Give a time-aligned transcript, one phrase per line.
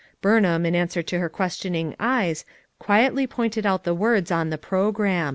[0.19, 2.43] Burnham, in answer to her questioning eyes
[2.79, 5.29] quietly pointed out the words on the program.